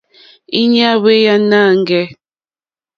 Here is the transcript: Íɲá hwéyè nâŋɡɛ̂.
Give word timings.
Íɲá 0.61 0.89
hwéyè 1.01 1.33
nâŋɡɛ̂. 1.49 2.03